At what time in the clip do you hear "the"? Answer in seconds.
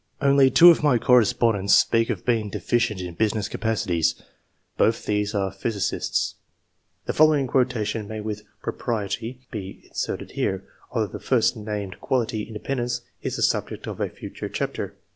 7.05-7.13, 11.05-11.19, 13.35-13.43